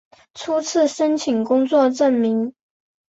[0.33, 2.55] 初次申请工作证明